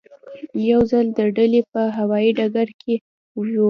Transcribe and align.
یو 0.71 0.81
ځل 0.91 1.05
د 1.17 1.19
ډیلي 1.35 1.61
په 1.71 1.81
هوایي 1.97 2.31
ډګر 2.37 2.67
کې 2.81 2.95
وو. 3.37 3.43